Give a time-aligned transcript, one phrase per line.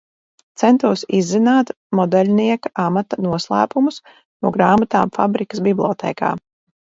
[0.59, 1.67] Centos izzināt
[1.99, 4.01] modeļnieka amata noslēpumus
[4.45, 6.33] no grāmatām fabrikas bibliotēkā.